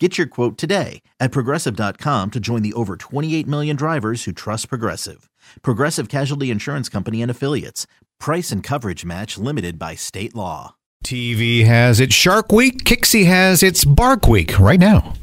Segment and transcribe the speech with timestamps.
[0.00, 4.68] Get your quote today at progressive.com to join the over 28 million drivers who trust
[4.68, 5.30] Progressive.
[5.62, 7.86] Progressive Casualty Insurance Company and Affiliates.
[8.18, 10.74] Price and coverage match limited by state law.
[11.04, 15.14] TV has its Shark Week, Kixie has its Bark Week right now.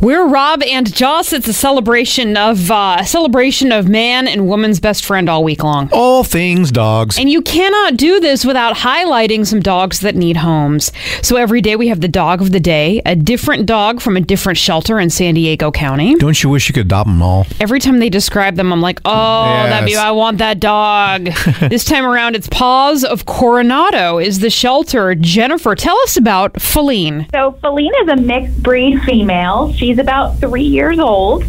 [0.00, 1.32] We're Rob and Joss.
[1.32, 5.64] It's a celebration of uh, a celebration of man and woman's best friend all week
[5.64, 5.88] long.
[5.92, 7.18] All things dogs.
[7.18, 10.92] And you cannot do this without highlighting some dogs that need homes.
[11.22, 14.20] So every day we have the dog of the day, a different dog from a
[14.20, 16.14] different shelter in San Diego County.
[16.16, 17.46] Don't you wish you could adopt them all?
[17.60, 19.70] Every time they describe them, I'm like, oh, Yes.
[19.70, 21.24] that'd be, I want that dog.
[21.60, 25.14] this time around, it's Paws of Coronado is the shelter.
[25.14, 27.26] Jennifer, tell us about Feline.
[27.32, 29.53] So Feline is a mixed breed female.
[29.76, 31.44] She's about three years old,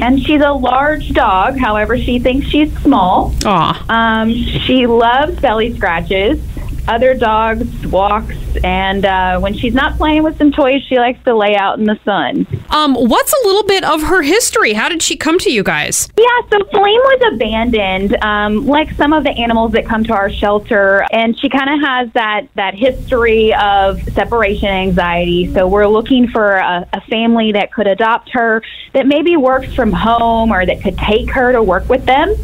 [0.00, 1.58] and she's a large dog.
[1.58, 3.34] However, she thinks she's small.
[3.44, 3.84] Aw.
[3.88, 6.40] Um, she loves belly scratches.
[6.88, 11.34] Other dogs walks, and uh, when she's not playing with some toys, she likes to
[11.34, 12.46] lay out in the sun.
[12.70, 14.72] Um, what's a little bit of her history?
[14.72, 16.08] How did she come to you guys?
[16.18, 20.30] Yeah, so Flame was abandoned, um, like some of the animals that come to our
[20.30, 25.52] shelter, and she kind of has that that history of separation anxiety.
[25.52, 29.92] So we're looking for a, a family that could adopt her, that maybe works from
[29.92, 32.34] home, or that could take her to work with them.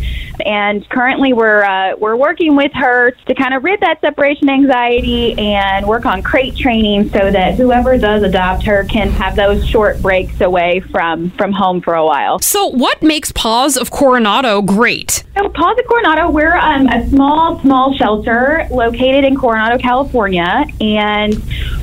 [0.45, 5.39] And currently, we're uh, we're working with her to kind of rid that separation anxiety
[5.39, 10.01] and work on crate training, so that whoever does adopt her can have those short
[10.01, 12.39] breaks away from from home for a while.
[12.41, 15.25] So, what makes Paws of Coronado great?
[15.37, 21.35] So, Paws of Coronado, we're um, a small, small shelter located in Coronado, California, and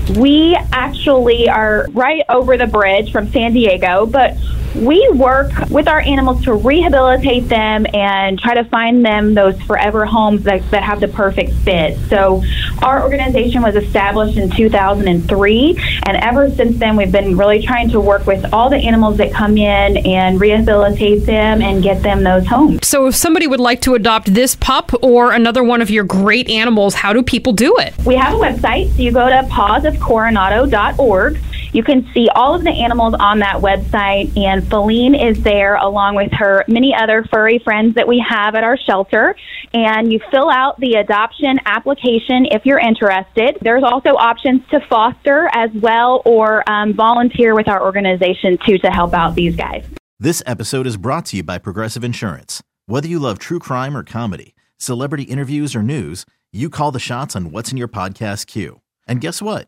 [0.09, 4.37] we actually are right over the bridge from San Diego, but
[4.75, 10.05] we work with our animals to rehabilitate them and try to find them those forever
[10.05, 11.97] homes that, that have the perfect fit.
[12.09, 12.43] So,
[12.81, 18.01] our organization was established in 2003, and ever since then, we've been really trying to
[18.01, 22.45] work with all the animals that come in and rehabilitate them and get them those
[22.45, 22.85] homes.
[22.85, 26.49] So, if somebody would like to adopt this pup or another one of your great
[26.49, 27.93] animals, how do people do it?
[28.05, 29.47] We have a website, so you go to
[29.95, 31.39] pawsofcoronado.org.
[31.73, 36.15] You can see all of the animals on that website, and Feline is there along
[36.15, 39.35] with her many other furry friends that we have at our shelter.
[39.73, 43.57] And you fill out the adoption application if you're interested.
[43.61, 48.89] There's also options to foster as well or um, volunteer with our organization too to
[48.89, 49.85] help out these guys.
[50.17, 52.63] This episode is brought to you by Progressive Insurance.
[52.85, 57.35] Whether you love true crime or comedy, celebrity interviews or news, you call the shots
[57.35, 58.79] on what's in your podcast queue.
[59.07, 59.67] And guess what?